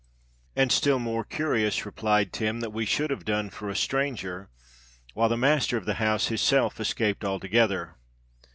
[0.55, 4.49] "And still more curious," replied Tim, "that we should have done for a stranger,
[5.13, 7.95] while the master of the house his self escaped altogether.